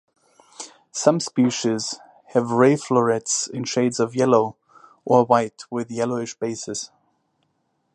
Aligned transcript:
Some 0.91 1.19
species 1.19 1.99
have 2.29 2.49
ray 2.49 2.75
florets 2.75 3.45
in 3.47 3.65
shades 3.65 3.99
of 3.99 4.15
yellow, 4.15 4.55
or 5.05 5.25
white 5.25 5.61
with 5.69 5.91
yellowish 5.91 6.33
bases. 6.33 6.89